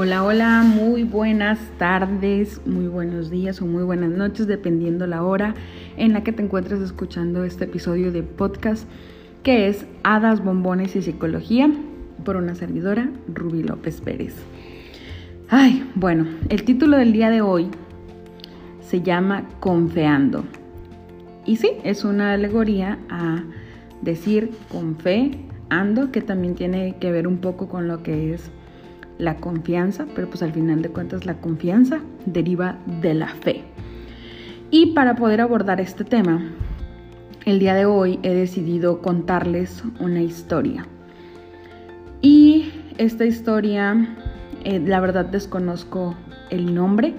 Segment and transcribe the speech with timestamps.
[0.00, 5.56] Hola, hola, muy buenas tardes, muy buenos días o muy buenas noches, dependiendo la hora
[5.96, 8.88] en la que te encuentres escuchando este episodio de podcast
[9.42, 11.68] que es Hadas, Bombones y Psicología
[12.24, 14.36] por una servidora, Ruby López Pérez.
[15.48, 17.66] Ay, bueno, el título del día de hoy
[18.80, 20.44] se llama Confeando.
[21.44, 23.42] Y sí, es una alegoría a
[24.02, 25.32] decir con fe,
[25.70, 28.52] ando, que también tiene que ver un poco con lo que es
[29.18, 33.64] la confianza, pero pues al final de cuentas la confianza deriva de la fe.
[34.70, 36.52] Y para poder abordar este tema,
[37.44, 40.86] el día de hoy he decidido contarles una historia.
[42.20, 44.16] Y esta historia,
[44.64, 46.14] eh, la verdad desconozco
[46.50, 47.14] el nombre,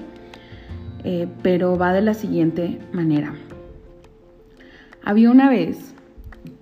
[1.04, 3.34] eh, pero va de la siguiente manera.
[5.04, 5.95] Había una vez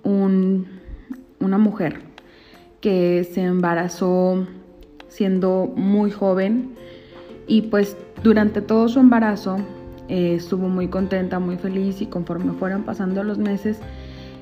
[0.04, 2.00] una mujer
[2.80, 4.46] que se embarazó
[5.08, 6.74] siendo muy joven
[7.46, 9.58] y pues durante todo su embarazo
[10.08, 13.78] eh, estuvo muy contenta, muy feliz y conforme fueron pasando los meses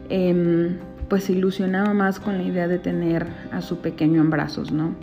[0.09, 0.77] em,
[1.09, 4.95] pues se ilusionaba más con la idea de tener a su pequeño en brazos, ¿no?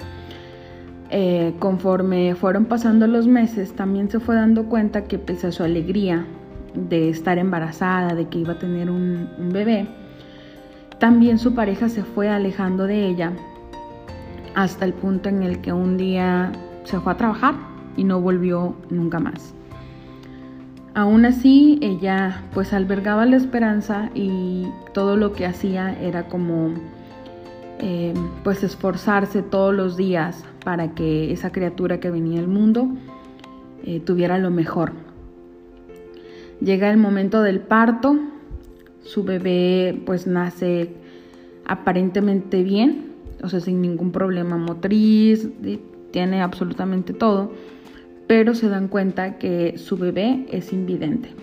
[1.10, 5.64] Eh, conforme fueron pasando los meses también se fue dando cuenta que pese a su
[5.64, 6.26] alegría
[6.74, 9.86] de estar embarazada, de que iba a tener un bebé,
[10.98, 13.34] también su pareja se fue alejando de ella
[14.56, 16.52] hasta el punto en el que un día
[16.84, 17.56] se fue a trabajar
[17.98, 19.54] y no volvió nunca más.
[20.96, 26.70] Aún así, ella pues albergaba la esperanza y todo lo que hacía era como
[27.80, 32.90] eh, pues esforzarse todos los días para que esa criatura que venía al mundo
[33.84, 34.92] eh, tuviera lo mejor.
[36.62, 38.16] Llega el momento del parto,
[39.02, 40.94] su bebé pues nace
[41.66, 43.13] aparentemente bien,
[43.44, 45.50] o sea, sin ningún problema motriz,
[46.12, 47.52] tiene absolutamente todo,
[48.28, 51.36] pero se dan cuenta que su bebé es invidente.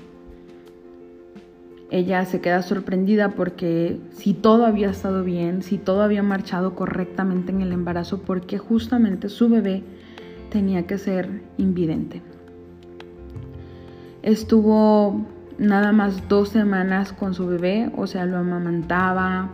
[1.90, 7.52] Ella se queda sorprendida porque si todo había estado bien, si todo había marchado correctamente
[7.52, 9.82] en el embarazo, porque justamente su bebé
[10.50, 12.22] tenía que ser invidente.
[14.22, 15.26] Estuvo
[15.58, 19.50] nada más dos semanas con su bebé, o sea, lo amamantaba,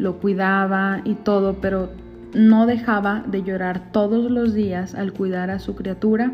[0.00, 1.90] lo cuidaba y todo, pero
[2.34, 6.32] no dejaba de llorar todos los días al cuidar a su criatura,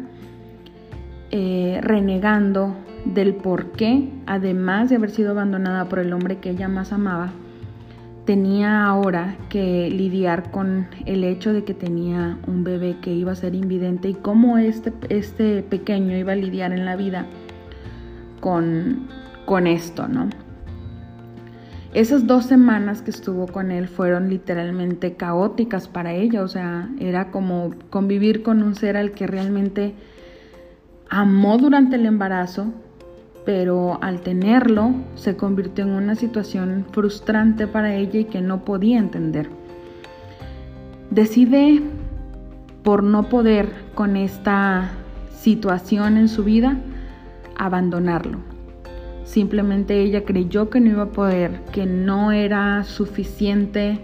[1.31, 6.69] eh, renegando del por qué, además de haber sido abandonada por el hombre que ella
[6.69, 7.33] más amaba,
[8.25, 13.37] tenía ahora que lidiar con el hecho de que tenía un bebé que iba a
[13.37, 17.27] ser invidente y cómo este, este pequeño iba a lidiar en la vida
[18.41, 19.09] con,
[19.45, 20.29] con esto, ¿no?
[21.95, 27.31] Esas dos semanas que estuvo con él fueron literalmente caóticas para ella, o sea, era
[27.31, 29.95] como convivir con un ser al que realmente
[31.09, 32.67] amó durante el embarazo,
[33.47, 38.99] pero al tenerlo se convirtió en una situación frustrante para ella y que no podía
[38.99, 39.49] entender.
[41.11, 41.81] Decide,
[42.83, 44.91] por no poder con esta
[45.39, 46.77] situación en su vida,
[47.57, 48.56] abandonarlo
[49.27, 53.99] Simplemente ella creyó que no iba a poder, que no era suficiente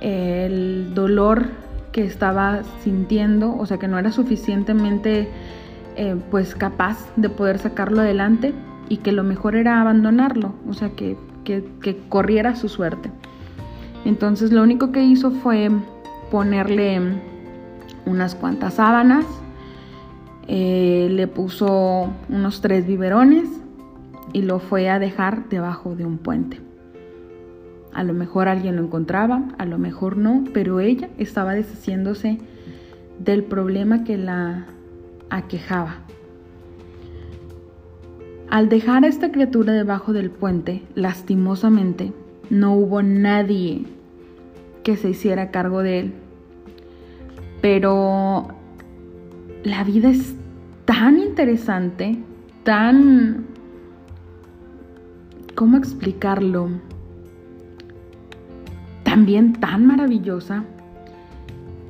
[0.00, 1.46] el dolor
[1.92, 5.28] que estaba sintiendo, o sea que no era suficientemente
[5.96, 8.52] eh, pues capaz de poder sacarlo adelante
[8.90, 11.16] y que lo mejor era abandonarlo, o sea que,
[12.10, 13.10] corriera su suerte.
[14.04, 15.70] Entonces lo único que hizo fue
[16.30, 17.00] ponerle
[18.04, 19.24] unas cuantas sábanas,
[20.46, 23.48] eh, le puso unos tres biberones
[24.32, 26.60] y lo fue a dejar debajo de un puente.
[27.92, 32.38] A lo mejor alguien lo encontraba, a lo mejor no, pero ella estaba deshaciéndose
[33.18, 34.66] del problema que la
[35.30, 35.96] aquejaba.
[38.50, 42.12] Al dejar a esta criatura debajo del puente, lastimosamente,
[42.50, 43.84] no hubo nadie
[44.82, 46.12] que se hiciera cargo de él.
[47.60, 48.48] Pero
[49.64, 50.34] la vida es
[50.86, 52.16] tan interesante,
[52.62, 53.47] tan
[55.58, 56.68] ¿cómo explicarlo?
[59.02, 60.62] También tan maravillosa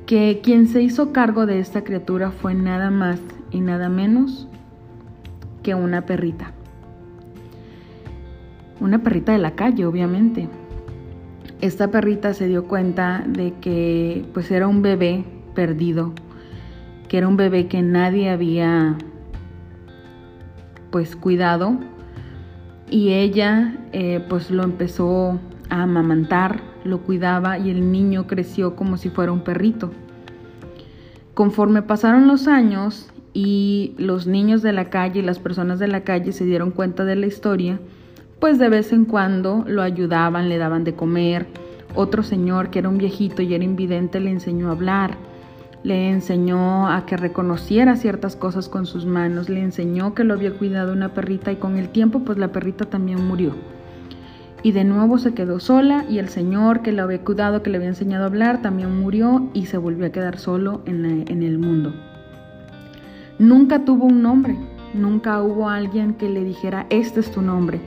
[0.07, 3.19] que quien se hizo cargo de esta criatura fue nada más
[3.51, 4.47] y nada menos
[5.61, 6.51] que una perrita.
[8.79, 10.49] Una perrita de la calle, obviamente.
[11.61, 16.13] Esta perrita se dio cuenta de que pues era un bebé perdido,
[17.07, 18.97] que era un bebé que nadie había
[20.89, 21.77] pues cuidado
[22.89, 25.39] y ella eh, pues lo empezó
[25.69, 29.91] a amamantar, lo cuidaba y el niño creció como si fuera un perrito.
[31.33, 36.01] Conforme pasaron los años y los niños de la calle y las personas de la
[36.01, 37.79] calle se dieron cuenta de la historia,
[38.39, 41.47] pues de vez en cuando lo ayudaban, le daban de comer.
[41.95, 45.17] Otro señor que era un viejito y era invidente le enseñó a hablar,
[45.83, 50.53] le enseñó a que reconociera ciertas cosas con sus manos, le enseñó que lo había
[50.53, 53.55] cuidado una perrita y con el tiempo pues la perrita también murió.
[54.61, 57.77] Y de nuevo se quedó sola y el señor que lo había cuidado, que le
[57.77, 61.93] había enseñado a hablar, también murió y se volvió a quedar solo en el mundo.
[63.37, 64.57] Nunca tuvo un nombre,
[64.93, 67.79] nunca hubo alguien que le dijera, este es tu nombre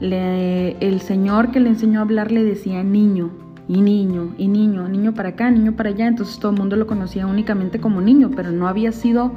[0.00, 3.30] el señor que le enseñó a hablar le decía niño,
[3.70, 6.88] y niño, y niño, niño para acá, niño para allá, entonces todo el mundo lo
[6.88, 9.30] conocía únicamente como niño, pero no había sido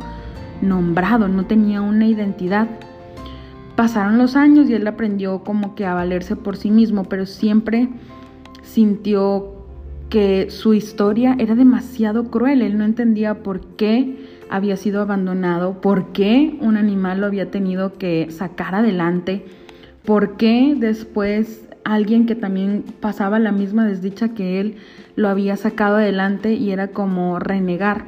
[0.60, 2.68] nombrado, no tenía una identidad.
[3.76, 7.90] Pasaron los años y él aprendió como que a valerse por sí mismo, pero siempre
[8.64, 9.54] sintió
[10.10, 14.18] que su historia era demasiado cruel, él no entendía por qué
[14.50, 19.46] había sido abandonado, por qué un animal lo había tenido que sacar adelante
[20.06, 24.76] ¿Por qué después alguien que también pasaba la misma desdicha que él
[25.16, 28.06] lo había sacado adelante y era como renegar?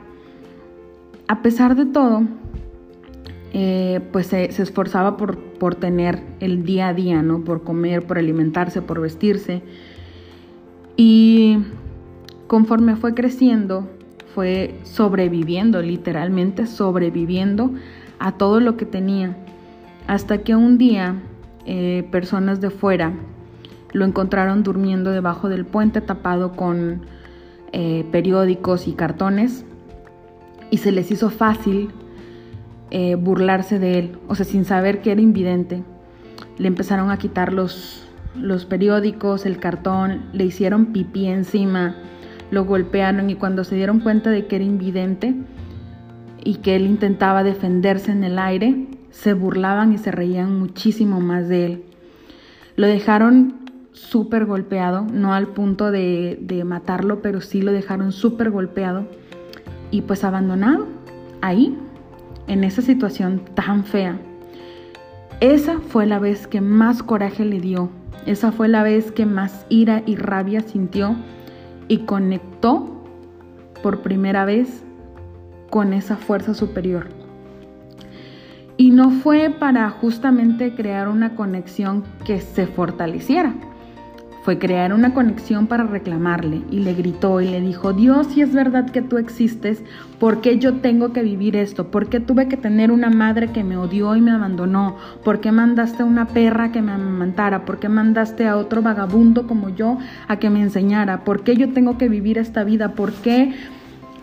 [1.28, 2.24] A pesar de todo,
[3.54, 7.44] eh, pues se, esforzaba por, por, tener el día a día, ¿no?
[7.44, 9.62] Por comer, por alimentarse, por vestirse.
[10.98, 11.60] Y
[12.48, 13.90] conforme fue creciendo,
[14.34, 17.72] fue sobreviviendo, literalmente sobreviviendo
[18.20, 19.38] a todo lo que tenía.
[20.08, 21.16] Hasta que un día
[21.66, 23.14] eh, personas de fuera
[23.96, 27.04] lo encontraron durmiendo debajo del puente tapado con
[27.72, 29.64] eh, periódicos y cartones
[30.70, 31.92] y se les hizo fácil
[32.92, 35.82] eh, burlarse de él, o sea, sin saber que era invidente.
[36.58, 38.06] Le empezaron a quitar los,
[38.36, 41.96] los periódicos, el cartón, le hicieron pipí encima,
[42.52, 45.36] lo golpearon y cuando se dieron cuenta de que era invidente
[46.44, 51.48] y que él intentaba defenderse en el aire, se burlaban y se reían muchísimo más
[51.48, 51.84] de él.
[52.76, 53.65] Lo dejaron
[53.96, 59.06] súper golpeado, no al punto de, matarlo, pero sí lo dejaron súper golpeado
[59.90, 60.86] y pues abandonado
[61.42, 61.78] ahí,
[62.48, 64.20] en esa situación tan fea.
[65.40, 67.90] Esa fue la vez que más coraje le dio,
[68.26, 71.16] esa fue la vez que más ira y rabia sintió
[71.88, 73.02] y conectó
[73.82, 74.84] por primera vez
[75.70, 77.08] con esa fuerza superior.
[78.78, 83.54] Y no fue para justamente crear una conexión que se fortaleciera.
[84.46, 88.54] Fue crear una conexión para reclamarle y le gritó y le dijo, Dios, si es
[88.54, 89.82] verdad que tú existes,
[90.20, 91.90] ¿por qué yo tengo que vivir esto?
[91.90, 94.98] ¿Por qué tuve que tener una madre que me odió y me abandonó?
[95.24, 97.66] ¿Por qué mandaste a una perra que me amamantara?
[97.66, 99.98] ¿Por qué mandaste a otro vagabundo como yo
[100.28, 101.24] a que me enseñara?
[101.24, 102.90] ¿Por qué yo tengo que vivir esta vida?
[102.90, 103.52] ¿Por qué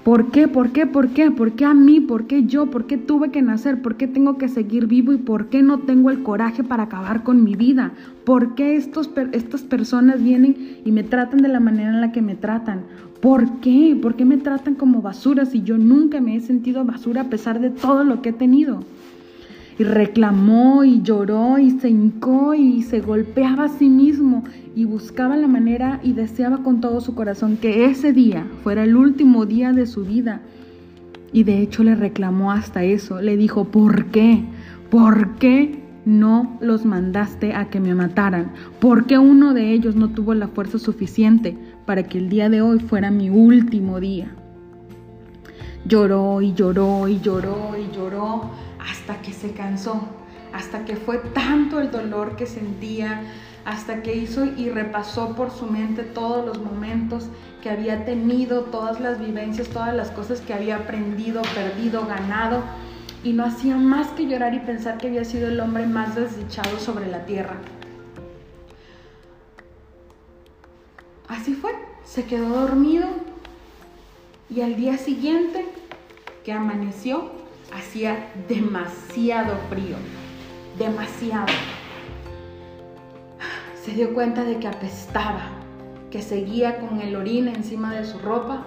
[0.05, 0.49] ¿Por qué?
[0.49, 0.85] ¿Por qué?
[0.87, 1.31] ¿Por qué?
[1.31, 2.01] ¿Por qué a mí?
[2.01, 2.67] ¿Por qué yo?
[2.67, 3.83] ¿Por qué tuve que nacer?
[3.83, 5.13] ¿Por qué tengo que seguir vivo?
[5.13, 7.93] ¿Y por qué no tengo el coraje para acabar con mi vida?
[8.25, 12.21] ¿Por qué estos, estas personas vienen y me tratan de la manera en la que
[12.21, 12.81] me tratan?
[13.21, 13.97] ¿Por qué?
[14.01, 17.61] ¿Por qué me tratan como basura si yo nunca me he sentido basura a pesar
[17.61, 18.81] de todo lo que he tenido?
[19.79, 25.37] Y reclamó y lloró y se hincó y se golpeaba a sí mismo y buscaba
[25.37, 29.73] la manera y deseaba con todo su corazón que ese día fuera el último día
[29.73, 30.41] de su vida.
[31.33, 34.45] Y de hecho le reclamó hasta eso, le dijo, ¿por qué?
[34.91, 38.53] ¿Por qué no los mandaste a que me mataran?
[38.81, 42.61] ¿Por qué uno de ellos no tuvo la fuerza suficiente para que el día de
[42.61, 44.31] hoy fuera mi último día?
[45.87, 48.51] Lloró y lloró y lloró y lloró
[48.89, 50.01] hasta que se cansó,
[50.53, 53.23] hasta que fue tanto el dolor que sentía,
[53.65, 57.29] hasta que hizo y repasó por su mente todos los momentos
[57.63, 62.63] que había tenido, todas las vivencias, todas las cosas que había aprendido, perdido, ganado,
[63.23, 66.79] y no hacía más que llorar y pensar que había sido el hombre más desdichado
[66.81, 67.55] sobre la tierra.
[71.29, 71.73] Así fue,
[72.05, 73.07] se quedó dormido
[74.51, 75.65] y al día siguiente
[76.45, 77.42] que amaneció,
[77.75, 79.97] hacía demasiado frío,
[80.79, 81.47] demasiado.
[83.83, 85.43] Se dio cuenta de que apestaba,
[86.11, 88.65] que seguía con el orín encima de su ropa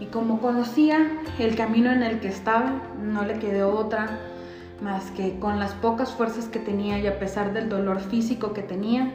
[0.00, 4.20] y como conocía el camino en el que estaba, no le quedó otra
[4.82, 8.62] más que con las pocas fuerzas que tenía y a pesar del dolor físico que
[8.62, 9.12] tenía,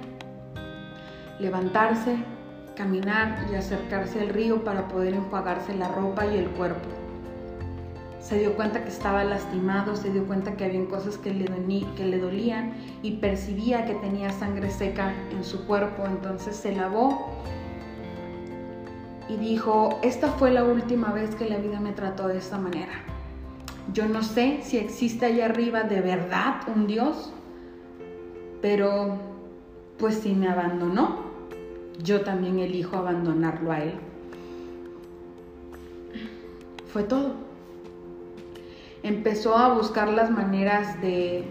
[1.39, 2.15] levantarse,
[2.75, 7.01] caminar y acercarse al río para poder enjuagarse la ropa y el cuerpo
[8.21, 11.45] se dio cuenta que estaba lastimado, se dio cuenta que había cosas que le,
[11.95, 17.41] que le dolían y percibía que tenía sangre seca en su cuerpo, entonces se lavó
[19.27, 22.93] y dijo, esta fue la última vez que la vida me trató de esta manera.
[23.93, 27.33] Yo no sé si existe allá arriba de verdad un Dios,
[28.61, 29.17] pero
[29.97, 31.21] pues si me abandonó,
[32.03, 33.93] yo también elijo abandonarlo a Él.
[36.91, 37.50] Fue todo.
[39.03, 41.43] Empezó a buscar las maneras de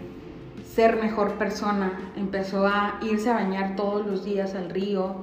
[0.73, 5.15] ser mejor persona, empezó a irse a bañar todos los días al río,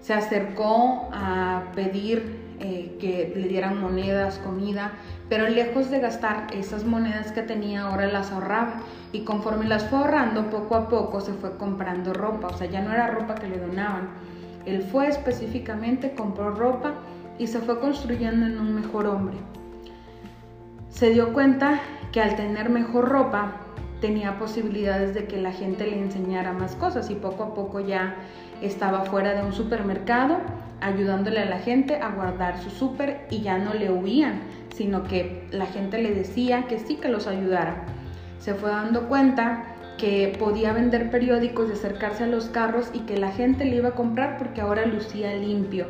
[0.00, 4.92] se acercó a pedir eh, que le dieran monedas, comida,
[5.28, 8.80] pero lejos de gastar esas monedas que tenía, ahora las ahorraba.
[9.12, 12.80] Y conforme las fue ahorrando, poco a poco se fue comprando ropa, o sea, ya
[12.80, 14.08] no era ropa que le donaban.
[14.66, 16.94] Él fue específicamente, compró ropa
[17.38, 19.36] y se fue construyendo en un mejor hombre.
[20.90, 21.80] Se dio cuenta
[22.12, 23.52] que al tener mejor ropa,
[24.00, 28.16] tenía posibilidades de que la gente le enseñara más cosas y poco a poco ya
[28.62, 30.38] estaba fuera de un supermercado
[30.80, 34.40] ayudándole a la gente a guardar su súper y ya no le huían,
[34.74, 37.84] sino que la gente le decía que sí que los ayudara.
[38.38, 43.16] Se fue dando cuenta que podía vender periódicos y acercarse a los carros y que
[43.16, 45.86] la gente le iba a comprar porque ahora lucía limpio.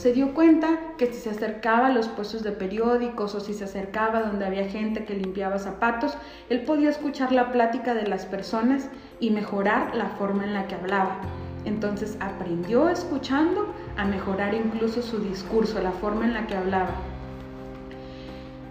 [0.00, 3.64] Se dio cuenta que si se acercaba a los puestos de periódicos o si se
[3.64, 6.16] acercaba donde había gente que limpiaba zapatos,
[6.48, 8.88] él podía escuchar la plática de las personas
[9.20, 11.20] y mejorar la forma en la que hablaba.
[11.66, 16.94] Entonces aprendió escuchando a mejorar incluso su discurso, la forma en la que hablaba.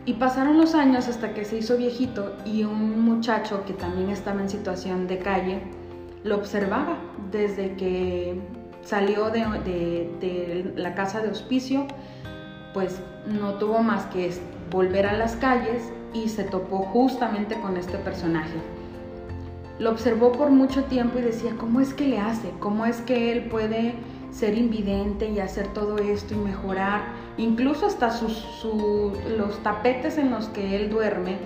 [0.07, 4.41] Y pasaron los años hasta que se hizo viejito y un muchacho que también estaba
[4.41, 5.61] en situación de calle
[6.23, 6.97] lo observaba
[7.31, 8.41] desde que
[8.89, 11.85] salió de, la casa de hospicio,
[12.73, 14.31] pues no tuvo más que
[14.71, 18.57] volver a las calles y se topó justamente con este personaje.
[19.77, 22.49] Lo observó por mucho tiempo y decía, ¿cómo es que le hace?
[22.59, 23.93] ¿Cómo es que él puede
[24.31, 27.03] ser invidente y hacer todo esto y mejorar?
[27.37, 28.43] Incluso hasta sus,
[29.37, 31.37] los tapetes en los que él duerme,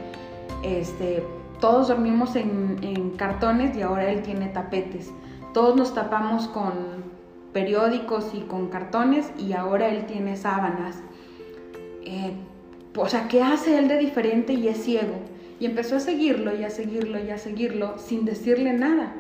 [0.64, 1.24] este,
[1.60, 5.12] todos dormimos en, en cartones y ahora él tiene tapetes.
[5.54, 7.13] Todos nos tapamos con
[7.54, 10.98] periódicos y con cartones y ahora él tiene sábanas.
[12.04, 12.34] Eh,
[12.96, 15.16] o sea, ¿qué hace él de diferente y es ciego?
[15.60, 19.14] Y empezó a seguirlo y a seguirlo y a seguirlo sin decirle nada.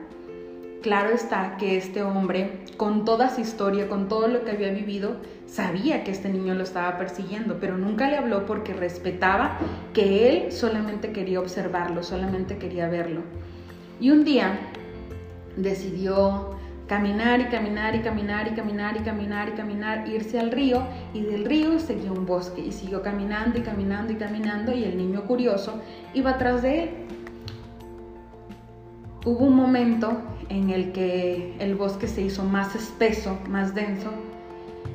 [0.82, 5.16] Claro está que este hombre, con toda su historia, con todo lo que había vivido,
[5.48, 9.58] sabía que este niño lo estaba persiguiendo, pero nunca le habló porque respetaba
[9.94, 13.22] que él solamente quería observarlo, solamente quería verlo.
[14.02, 14.60] Y un día
[15.56, 16.58] decidió
[16.94, 21.22] caminar y caminar y caminar y caminar y caminar y caminar, irse al río y
[21.22, 25.24] del río seguía un bosque y siguió caminando y caminando y caminando y el niño
[25.24, 25.82] curioso
[26.14, 26.90] iba atrás de él.
[29.26, 34.12] Hubo un momento en el que el bosque se hizo más espeso, más denso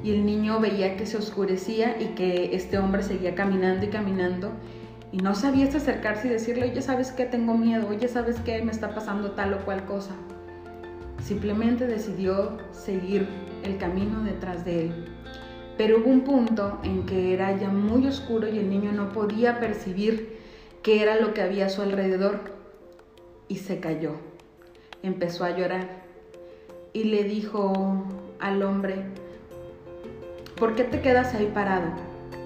[0.05, 4.53] y el niño veía que se oscurecía y que este hombre seguía caminando y caminando
[5.11, 7.25] y no sabía acercarse y decirle, oye, ¿sabes qué?
[7.25, 8.63] Tengo miedo, oye, ¿sabes qué?
[8.63, 10.15] Me está pasando tal o cual cosa.
[11.23, 13.29] Simplemente decidió seguir
[13.63, 14.93] el camino detrás de él.
[15.77, 19.61] Pero hubo un punto en que era ya muy oscuro y el niño no podía
[19.61, 20.39] percibir
[20.83, 22.41] qué era lo que había a su alrededor
[23.47, 24.13] y se cayó.
[25.03, 25.87] Empezó a llorar
[26.93, 28.05] y le dijo
[28.41, 29.05] al hombre,
[30.59, 31.93] ¿por qué te quedas ahí parado?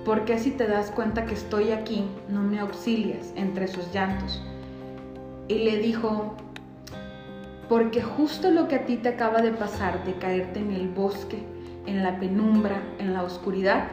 [0.05, 4.43] ¿Por qué si te das cuenta que estoy aquí no me auxilias entre sus llantos?
[5.49, 6.37] Y le dijo,
[7.73, 11.39] porque justo lo que a ti te acaba de pasar, de caerte en el bosque,
[11.87, 13.89] en la penumbra, en la oscuridad,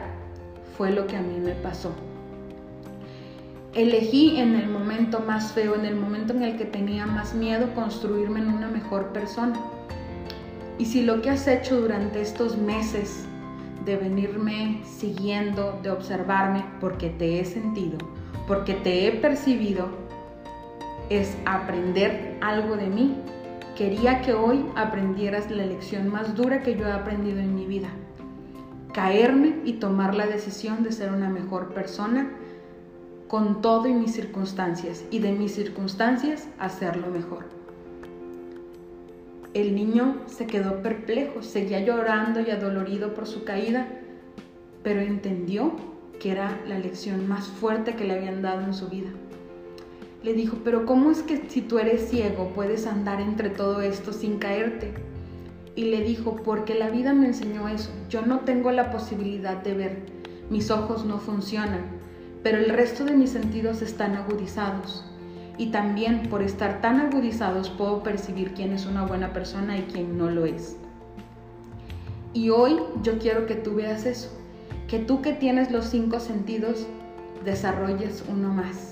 [0.76, 1.90] fue lo que a mí me pasó.
[3.72, 7.74] Elegí en el momento más feo, en el momento en el que tenía más miedo,
[7.74, 9.58] construirme en una mejor persona.
[10.76, 13.24] Y si lo que has hecho durante estos meses
[13.86, 17.96] de venirme siguiendo, de observarme, porque te he sentido,
[18.46, 19.88] porque te he percibido,
[21.08, 23.16] es aprender algo de mí,
[23.80, 27.88] Quería que hoy aprendieras la lección más dura que yo he aprendido en mi vida.
[28.92, 32.30] Caerme y tomar la decisión de ser una mejor persona
[33.26, 37.46] con todo y mis circunstancias y de mis circunstancias hacerlo mejor.
[39.54, 43.88] El niño se quedó perplejo, seguía llorando y adolorido por su caída,
[44.82, 45.72] pero entendió
[46.20, 49.08] que era la lección más fuerte que le habían dado en su vida
[50.22, 54.12] le dijo, pero ¿cómo es que si tú eres ciego puedes andar entre todo esto
[54.12, 54.92] sin caerte?
[55.74, 57.90] Y le dijo, porque la vida me enseñó eso.
[58.10, 60.02] Yo no tengo la posibilidad de ver.
[60.50, 61.84] Mis ojos no funcionan,
[62.42, 65.04] pero el resto de mis sentidos están agudizados.
[65.56, 70.18] Y también por estar tan agudizados puedo percibir quién es una buena persona y quién
[70.18, 70.76] no lo es.
[72.32, 74.30] Y hoy yo quiero que tú veas eso,
[74.86, 76.86] que tú que tienes los cinco sentidos,
[77.44, 78.89] desarrolles uno más.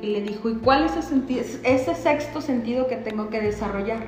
[0.00, 4.06] Y le dijo, ¿y cuál es ese, ese sexto sentido que tengo que desarrollar?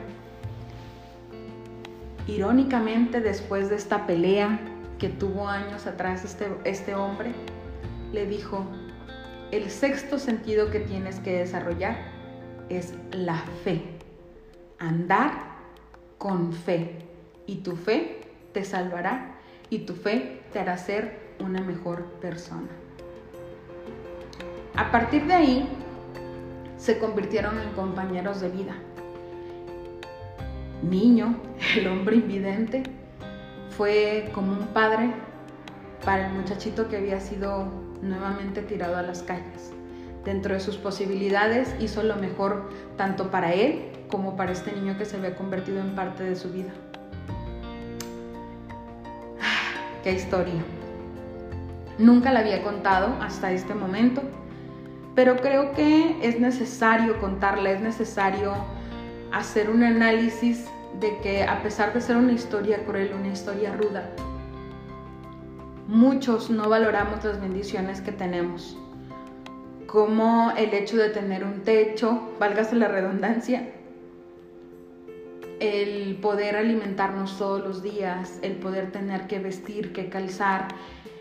[2.26, 4.60] Irónicamente, después de esta pelea
[4.98, 7.32] que tuvo años atrás este, este hombre,
[8.12, 8.64] le dijo,
[9.50, 11.96] el sexto sentido que tienes que desarrollar
[12.68, 13.82] es la fe.
[14.78, 15.32] Andar
[16.18, 16.98] con fe.
[17.46, 18.20] Y tu fe
[18.52, 19.38] te salvará
[19.70, 22.68] y tu fe te hará ser una mejor persona.
[24.76, 25.68] A partir de ahí,
[26.76, 28.74] se convirtieron en compañeros de vida.
[30.82, 31.36] Niño,
[31.76, 32.82] el hombre invidente,
[33.76, 35.12] fue como un padre
[36.04, 37.68] para el muchachito que había sido
[38.02, 39.72] nuevamente tirado a las calles.
[40.24, 45.04] Dentro de sus posibilidades hizo lo mejor tanto para él como para este niño que
[45.04, 46.72] se había convertido en parte de su vida.
[50.04, 50.62] Qué historia.
[51.98, 54.22] Nunca la había contado hasta este momento,
[55.14, 58.54] pero creo que es necesario contarla, es necesario
[59.32, 60.66] hacer un análisis
[61.00, 64.10] de que a pesar de ser una historia cruel, una historia ruda,
[65.86, 68.76] muchos no valoramos las bendiciones que tenemos,
[69.86, 73.72] como el hecho de tener un techo, válgase la redundancia,
[75.58, 80.68] el poder alimentarnos todos los días, el poder tener que vestir, que calzar,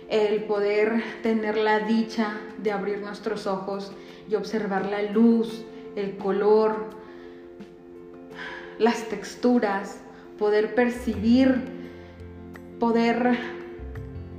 [0.09, 3.91] el poder tener la dicha de abrir nuestros ojos
[4.27, 5.63] y observar la luz,
[5.95, 6.87] el color,
[8.79, 9.99] las texturas,
[10.39, 11.61] poder percibir,
[12.79, 13.37] poder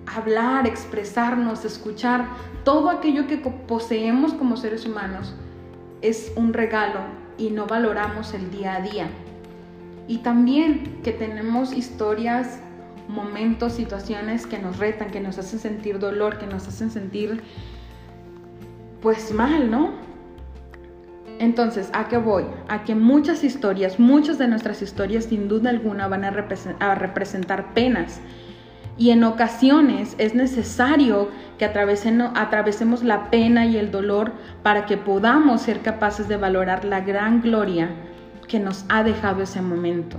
[0.06, 2.26] hablar, expresarnos, escuchar,
[2.64, 5.34] todo aquello que poseemos como seres humanos
[6.02, 7.00] es un regalo
[7.38, 9.08] y no valoramos el día a día.
[10.08, 12.58] Y también que tenemos historias,
[13.08, 17.42] momentos, situaciones que nos retan, que nos hacen sentir dolor, que nos hacen sentir
[19.00, 19.92] pues mal, ¿no?
[21.40, 22.44] Entonces, ¿a qué voy?
[22.68, 26.30] A que muchas historias, muchas de nuestras historias sin duda alguna van a,
[26.94, 28.20] representar penas.
[28.98, 35.62] Y en ocasiones es necesario que atravesemos la pena y el dolor para que podamos
[35.62, 37.88] ser capaces de valorar la gran gloria
[38.46, 40.18] que nos ha dejado ese momento.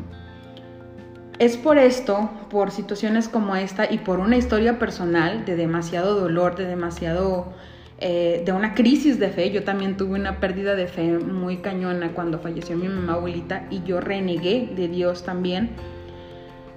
[1.41, 6.55] Es por esto, por situaciones como esta y por una historia personal de demasiado dolor,
[6.55, 7.51] de demasiado,
[7.97, 9.49] eh, de una crisis de fe.
[9.49, 13.81] Yo también tuve una pérdida de fe muy cañona cuando falleció mi mamá abuelita y
[13.81, 15.71] yo renegué de Dios también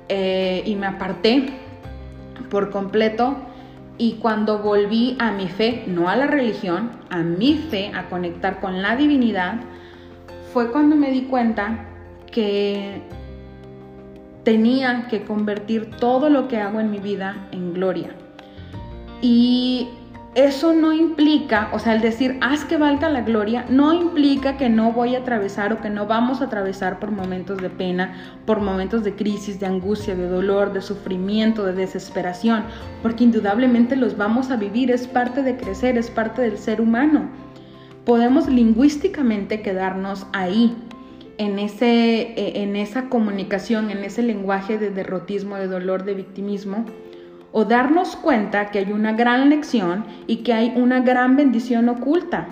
[0.09, 1.50] eh, y me aparté
[2.48, 3.37] por completo.
[3.98, 8.61] Y cuando volví a mi fe, no a la religión, a mi fe, a conectar
[8.61, 9.57] con la divinidad,
[10.55, 11.85] fue cuando me di cuenta
[12.33, 13.03] que
[14.44, 18.11] tenía que convertir todo lo que hago en mi vida en gloria.
[19.20, 19.88] Y
[20.35, 24.68] eso no implica, o sea, el decir, haz que valga la gloria, no implica que
[24.68, 28.61] no voy a atravesar o que no vamos a atravesar por momentos de pena, por
[28.61, 32.64] momentos de crisis, de angustia, de dolor, de sufrimiento, de desesperación,
[33.00, 37.30] porque indudablemente los vamos a vivir, es parte de crecer, es parte del ser humano
[38.04, 40.76] podemos lingüísticamente quedarnos ahí,
[41.38, 46.85] en, ese, eh, en esa comunicación, en ese lenguaje de derrotismo, de dolor, de victimismo,
[47.53, 52.49] o darnos cuenta que hay una gran lección y que hay una gran bendición oculta.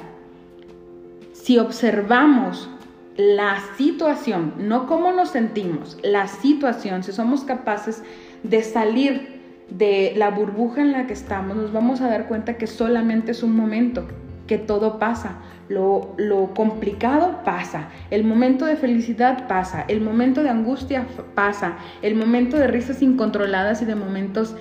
[1.32, 2.70] Si observamos
[3.16, 8.02] la situación, no cómo nos sentimos, la situación, si somos capaces
[8.42, 12.66] de salir de la burbuja en la que estamos, nos vamos a dar cuenta que
[12.66, 14.06] solamente es un momento,
[14.52, 15.36] que todo pasa.
[15.70, 22.16] Lo, lo, complicado pasa, el momento de felicidad pasa, el momento de angustia pasa, el
[22.16, 24.54] momento de risas incontroladas y de momentos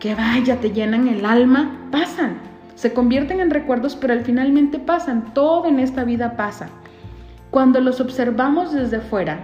[0.00, 2.38] que vaya, te llenan el alma, pasan.
[2.74, 5.32] Se convierten en recuerdos, pero al finalmente pasan.
[5.32, 6.68] Todo en esta vida pasa.
[7.52, 9.38] Cuando los observamos desde fuera,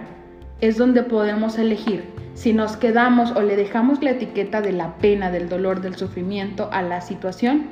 [0.59, 5.31] es donde podemos elegir si nos quedamos o le dejamos la etiqueta de la pena,
[5.31, 7.67] del dolor, del sufrimiento a la situación,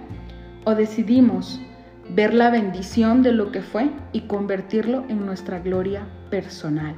[0.64, 1.60] o decidimos
[2.14, 6.96] ver la bendición de lo que fue y convertirlo en nuestra gloria personal.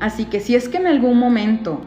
[0.00, 1.80] Así que si es que en algún momento,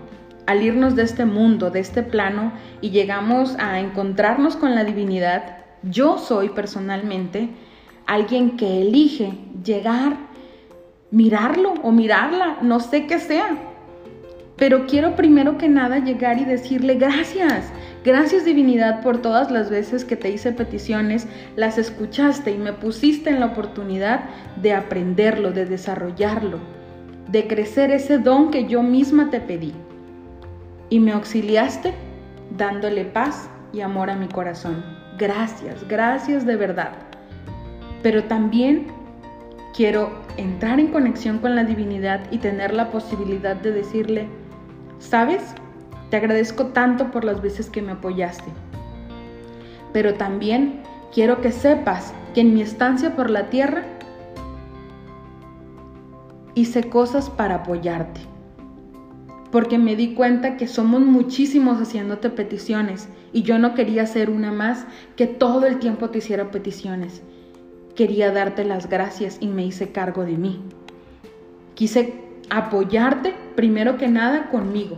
[0.46, 5.58] al irnos de este mundo, de este plano, y llegamos a encontrarnos con la divinidad,
[5.84, 7.50] yo soy personalmente
[8.06, 10.18] alguien que elige llegar,
[11.12, 13.58] mirarlo o mirarla, no sé qué sea,
[14.56, 17.72] pero quiero primero que nada llegar y decirle gracias,
[18.04, 23.30] Gracias divinidad por todas las veces que te hice peticiones, las escuchaste y me pusiste
[23.30, 24.26] en la oportunidad
[24.62, 26.60] de aprenderlo, de desarrollarlo,
[27.30, 29.74] de crecer ese don que yo misma te pedí.
[30.90, 31.94] Y me auxiliaste
[32.58, 34.84] dándole paz y amor a mi corazón.
[35.18, 36.92] Gracias, gracias de verdad.
[38.04, 38.88] Pero también
[39.76, 44.28] quiero entrar en conexión con la divinidad y tener la posibilidad de decirle,
[45.00, 45.42] ¿sabes?
[46.10, 48.52] Te agradezco tanto por las veces que me apoyaste.
[49.94, 50.82] Pero también
[51.14, 53.84] quiero que sepas que en mi estancia por la tierra
[56.56, 58.22] hice cosas para apoyarte.
[59.52, 64.52] Porque me di cuenta que somos muchísimos haciéndote peticiones y yo no quería ser una
[64.52, 67.22] más que todo el tiempo te hiciera peticiones.
[67.96, 70.62] Quería darte las gracias y me hice cargo de mí.
[71.76, 72.14] Quise
[72.50, 74.98] apoyarte primero que nada conmigo,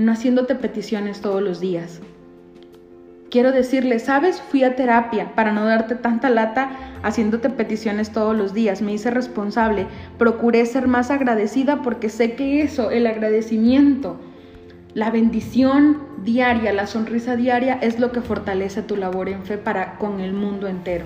[0.00, 2.00] no haciéndote peticiones todos los días.
[3.30, 6.70] Quiero decirle, sabes, fui a terapia para no darte tanta lata
[7.02, 8.82] haciéndote peticiones todos los días.
[8.82, 9.86] Me hice responsable,
[10.18, 14.16] procuré ser más agradecida porque sé que eso, el agradecimiento,
[14.94, 19.96] la bendición diaria, la sonrisa diaria es lo que fortalece tu labor en fe para
[19.98, 21.04] con el mundo entero.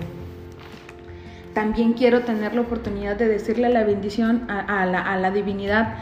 [1.53, 5.95] También quiero tener la oportunidad de decirle la bendición a, la, a la divinidad.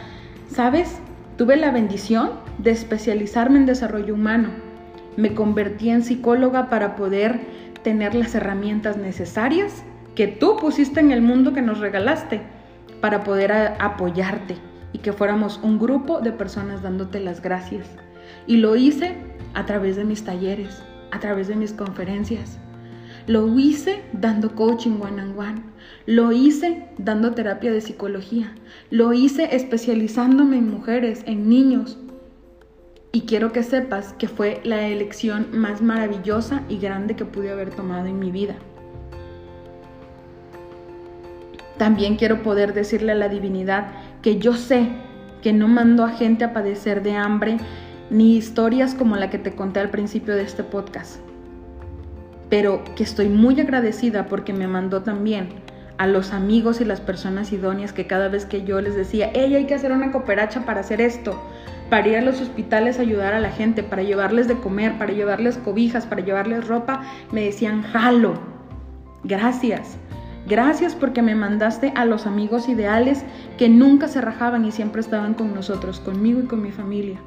[0.48, 1.00] ¿Sabes?
[1.36, 4.50] Tuve la bendición de especializarme en desarrollo humano
[5.16, 7.40] me convertí en psicóloga para poder
[7.82, 12.40] tener las herramientas necesarias que tú pusiste en el mundo que nos regalaste
[13.00, 14.56] para poder apoyarte
[14.92, 17.86] y que fuéramos un grupo de personas dándote las gracias.
[18.46, 19.16] Y lo hice
[19.54, 22.58] a través de mis talleres, a través de mis conferencias.
[23.26, 25.62] Lo hice dando coaching one on one.
[26.06, 28.54] Lo hice dando terapia de psicología.
[28.90, 31.98] Lo hice especializándome en mujeres, en niños,
[33.14, 37.70] y quiero que sepas que fue la elección más maravillosa y grande que pude haber
[37.70, 38.56] tomado en mi vida.
[41.78, 44.88] También quiero poder decirle a la divinidad que yo sé
[45.42, 47.58] que no mando a gente a padecer de hambre
[48.10, 51.20] ni historias como la que te conté al principio de este podcast,
[52.48, 55.48] pero que estoy muy agradecida porque me mandó también
[55.98, 59.54] a los amigos y las personas idóneas que cada vez que yo les decía, hey,
[59.54, 61.40] hay que hacer una cooperacha para hacer esto,
[61.88, 65.58] para ir a los hospitales ayudar a la gente, para llevarles de comer, para llevarles
[65.58, 68.34] cobijas, para llevarles ropa, me decían, jalo,
[69.22, 69.96] gracias.
[70.46, 73.24] Gracias porque me mandaste a los amigos ideales
[73.56, 77.18] que nunca se rajaban y siempre estaban con nosotros, conmigo y con mi familia.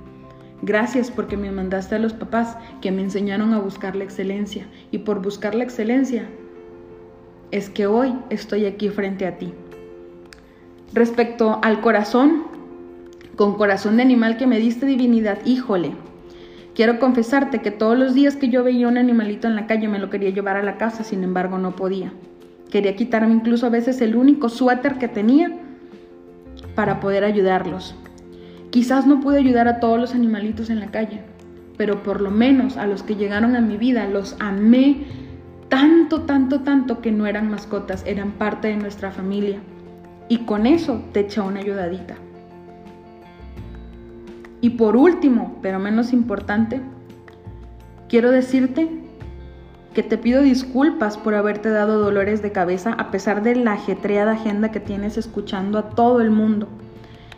[0.61, 4.99] Gracias porque me mandaste a los papás que me enseñaron a buscar la excelencia y
[4.99, 6.27] por buscar la excelencia
[7.51, 9.53] es que hoy estoy aquí frente a ti.
[10.93, 12.43] Respecto al corazón,
[13.35, 15.91] con corazón de animal que me diste divinidad, híjole.
[16.73, 19.99] Quiero confesarte que todos los días que yo veía un animalito en la calle me
[19.99, 22.13] lo quería llevar a la casa, sin embargo no podía.
[22.71, 25.57] Quería quitarme incluso a veces el único suéter que tenía
[26.75, 27.95] para poder ayudarlos.
[28.69, 31.21] Quizás no pude ayudar a todos los animalitos en la calle,
[31.77, 35.05] pero por lo menos a los que llegaron a mi vida los amé
[35.69, 39.59] tanto, tanto, tanto que no eran mascotas, eran parte de nuestra familia.
[40.29, 42.15] Y con eso te echa una ayudadita.
[44.59, 46.81] Y por último, pero menos importante,
[48.09, 48.89] quiero decirte
[49.93, 54.33] que te pido disculpas por haberte dado dolores de cabeza a pesar de la ajetreada
[54.33, 56.67] agenda que tienes escuchando a todo el mundo,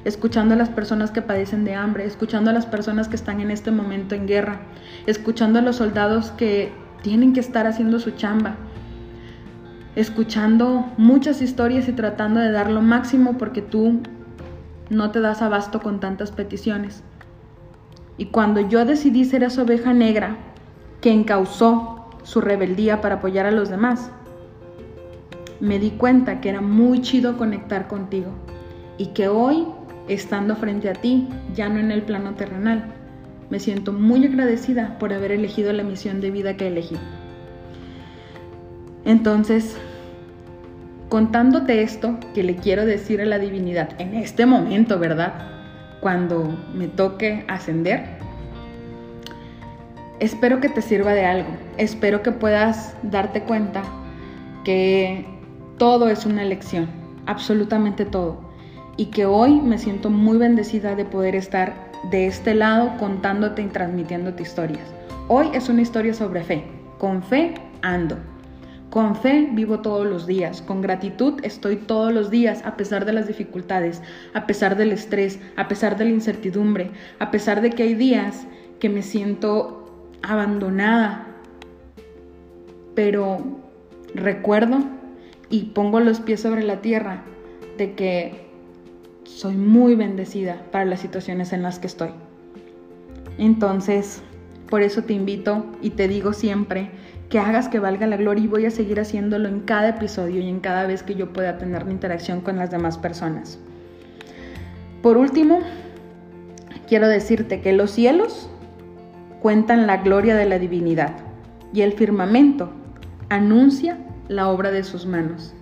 [0.05, 3.51] escuchando a las personas que padecen de hambre, escuchando a las personas que están en
[3.51, 4.62] este momento en guerra,
[5.05, 8.55] escuchando a los soldados que tienen que estar haciendo su chamba,
[9.95, 14.01] escuchando muchas historias y tratando de dar lo máximo porque tú
[14.89, 17.03] no te das abasto con tantas peticiones.
[18.17, 20.38] Y cuando yo decidí ser esa oveja negra
[21.01, 24.12] que encausó su rebeldía para apoyar a los demás,
[25.59, 28.31] me di cuenta que era muy chido conectar contigo
[28.97, 29.67] y que hoy,
[30.10, 32.84] estando frente a ti, ya no en el plano terrenal,
[33.50, 36.98] me siento muy agradecida por haber elegido la misión de vida que elegí.
[39.06, 39.78] Entonces,
[41.10, 45.34] contándote esto que le quiero decir a la divinidad en este momento, ¿verdad?
[46.02, 48.06] Cuando me toque ascender,
[50.19, 51.50] espero que te sirva de algo.
[51.78, 53.84] Espero que puedas darte cuenta
[54.63, 55.26] que
[55.78, 56.88] todo es una elección,
[57.26, 58.48] absolutamente todo.
[58.99, 63.67] Y que hoy me siento muy bendecida de poder estar de este lado contándote y
[63.67, 64.93] transmitiéndote historias.
[65.29, 66.65] Hoy es una historia sobre fe.
[66.97, 68.17] Con fe ando.
[68.89, 73.13] Con fe vivo todos los días, con gratitud estoy todos los días a pesar de
[73.13, 74.01] las dificultades,
[74.33, 78.47] a pesar del estrés, a pesar de la incertidumbre, a pesar de que hay días
[78.81, 81.25] que me siento abandonada.
[82.95, 83.38] Pero
[84.13, 84.79] recuerdo
[85.49, 87.23] y pongo los pies sobre la tierra
[87.77, 88.48] de que
[89.36, 92.10] soy muy bendecida para las situaciones en las que estoy.
[93.38, 94.22] Entonces,
[94.70, 96.92] Por eso te invito y te digo siempre
[97.28, 100.48] que hagas que valga la gloria y voy a seguir haciéndolo en cada episodio y
[100.48, 103.58] en cada vez que yo pueda tener una interacción con las demás personas.
[105.02, 105.62] Por último,
[106.88, 108.48] quiero decirte que los cielos
[109.42, 111.13] cuentan la gloria de la divinidad
[111.74, 112.72] y el firmamento
[113.30, 115.56] anuncia la obra de sus manos.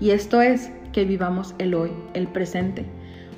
[0.00, 2.86] Y esto es que vivamos el hoy, el presente,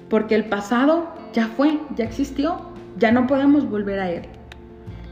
[0.08, 2.60] porque el pasado ya fue, ya existió,
[2.98, 4.22] ya no podemos volver a él.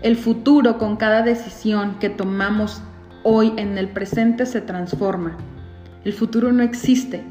[0.03, 2.83] El futuro con cada decisión que tomamos
[3.23, 5.37] hoy en el presente se transforma.
[6.05, 7.23] El futuro no existe.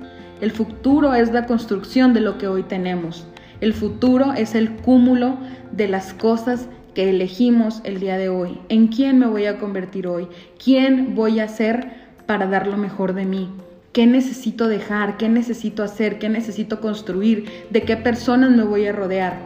[0.42, 3.28] El futuro es la construcción de lo que hoy tenemos.
[3.62, 5.38] El futuro es el cúmulo
[5.72, 8.60] de las cosas que elegimos el día de hoy.
[8.70, 10.28] ¿En quién me voy a convertir hoy?
[10.62, 11.94] ¿Quién voy a ser
[12.26, 13.50] para dar lo mejor de mí?
[13.94, 15.18] ¿Qué necesito dejar?
[15.18, 16.18] ¿Qué necesito hacer?
[16.18, 17.68] ¿Qué necesito construir?
[17.70, 19.38] ¿De qué personas me voy a rodear?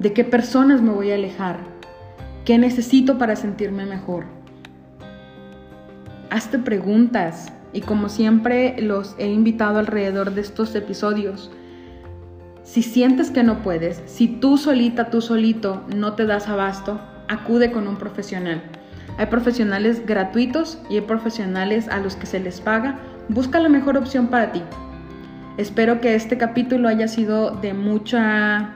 [0.00, 1.58] ¿De qué personas me voy a alejar?
[2.44, 4.24] ¿Qué necesito para sentirme mejor?
[6.28, 11.52] Hazte preguntas y como siempre los he invitado alrededor de estos episodios,
[12.64, 17.70] si sientes que no puedes, si tú solita, tú solito no te das abasto, acude
[17.70, 18.60] con un profesional.
[19.18, 22.98] Hay profesionales gratuitos y hay profesionales a los que se les paga.
[23.28, 24.62] Busca la mejor opción para ti.
[25.56, 28.74] Espero que este capítulo haya sido de mucha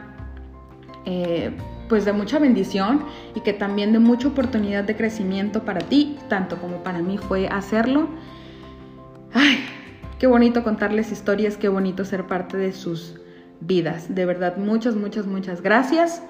[1.04, 1.52] eh,
[1.90, 6.56] pues de mucha bendición y que también de mucha oportunidad de crecimiento para ti, tanto
[6.58, 8.08] como para mí fue hacerlo.
[9.34, 9.58] Ay,
[10.20, 13.16] qué bonito contarles historias, qué bonito ser parte de sus
[13.60, 14.14] vidas.
[14.14, 16.22] De verdad, muchas, muchas, muchas gracias.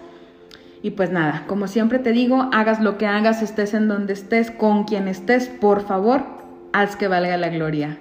[0.83, 4.51] Y pues nada, como siempre te digo, hagas lo que hagas, estés en donde estés,
[4.51, 6.23] con quien estés, por favor,
[6.73, 7.99] haz que valga la gloria.